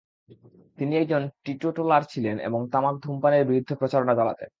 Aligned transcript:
তিনি 0.77 0.93
একজন 0.97 1.21
টিটোটালার 1.43 2.03
ছিলেন 2.03 2.35
এবং 2.39 2.59
তামাক 2.69 2.95
ধূমপানের 3.03 3.43
বিরুদ্ধে 3.45 3.73
প্রচারণা 3.75 4.13
চালাতেন। 4.15 4.49